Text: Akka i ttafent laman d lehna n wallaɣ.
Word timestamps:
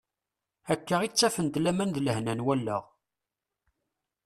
Akka 0.73 0.95
i 1.01 1.09
ttafent 1.11 1.59
laman 1.63 1.91
d 1.95 1.97
lehna 2.01 2.33
n 2.35 2.43
wallaɣ. 2.45 2.83